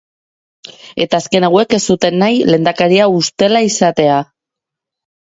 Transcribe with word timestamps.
Eta 1.03 1.17
azken 1.23 1.43
hauek 1.49 1.75
ez 1.77 1.79
zuten 1.95 2.17
nahi 2.23 2.39
lehendakaria 2.51 3.05
ustela 3.17 3.61
izatea. 3.67 4.17